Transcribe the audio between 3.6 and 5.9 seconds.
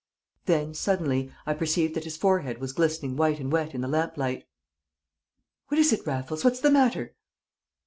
in the lamplight. "What